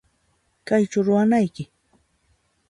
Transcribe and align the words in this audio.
Kaychu 0.67 0.99
ruwanayki? 1.05 1.63